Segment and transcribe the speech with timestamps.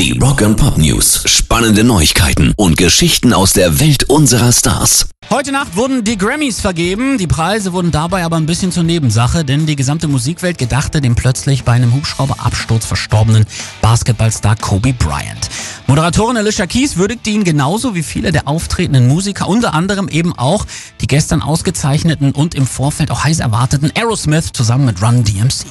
[0.00, 1.24] Die Rock and Pop News.
[1.26, 5.10] Spannende Neuigkeiten und Geschichten aus der Welt unserer Stars.
[5.28, 7.18] Heute Nacht wurden die Grammys vergeben.
[7.18, 11.16] Die Preise wurden dabei aber ein bisschen zur Nebensache, denn die gesamte Musikwelt gedachte dem
[11.16, 13.44] plötzlich bei einem Hubschrauberabsturz verstorbenen
[13.82, 15.50] Basketballstar Kobe Bryant.
[15.86, 20.64] Moderatorin Alicia Keys würdigte ihn genauso wie viele der auftretenden Musiker, unter anderem eben auch
[21.02, 25.66] die gestern ausgezeichneten und im Vorfeld auch heiß erwarteten Aerosmith zusammen mit Run DMC.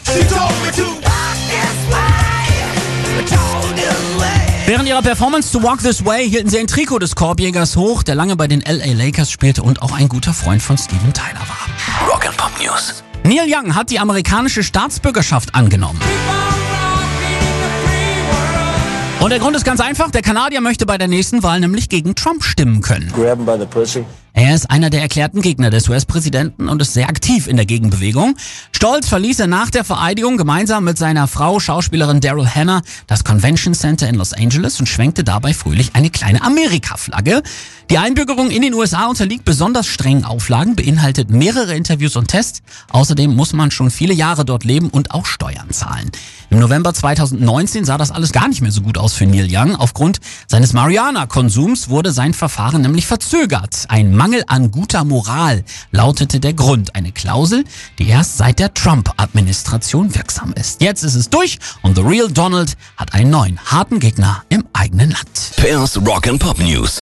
[4.69, 8.13] Während ihrer Performance to Walk This Way hielten sie ein Trikot des Korbjägers hoch, der
[8.13, 12.07] lange bei den LA Lakers spielte und auch ein guter Freund von Steven Tyler war.
[12.07, 13.03] Rock and Pop News.
[13.23, 15.99] Neil Young hat die amerikanische Staatsbürgerschaft angenommen.
[19.19, 22.13] Und der Grund ist ganz einfach, der Kanadier möchte bei der nächsten Wahl nämlich gegen
[22.13, 23.11] Trump stimmen können.
[23.11, 24.05] grab him by the pussy.
[24.39, 28.37] Er ist einer der erklärten Gegner des US-Präsidenten und ist sehr aktiv in der Gegenbewegung.
[28.71, 33.73] Stolz verließ er nach der Vereidigung gemeinsam mit seiner Frau, Schauspielerin Daryl Hannah, das Convention
[33.73, 37.43] Center in Los Angeles und schwenkte dabei fröhlich eine kleine Amerika-Flagge.
[37.89, 42.61] Die Einbürgerung in den USA unterliegt besonders strengen Auflagen, beinhaltet mehrere Interviews und Tests.
[42.91, 46.11] Außerdem muss man schon viele Jahre dort leben und auch Steuern zahlen.
[46.51, 49.75] Im November 2019 sah das alles gar nicht mehr so gut aus für Neil Young.
[49.75, 53.85] Aufgrund seines Marihuana-Konsums wurde sein Verfahren nämlich verzögert.
[53.89, 56.93] Ein Mangel an guter Moral lautete der Grund.
[56.93, 57.63] Eine Klausel,
[57.97, 60.83] die erst seit der Trump-Administration wirksam ist.
[60.83, 65.09] Jetzt ist es durch und The Real Donald hat einen neuen harten Gegner im eigenen
[65.09, 65.53] Land.
[65.55, 66.97] Pairs Rock and Pop News.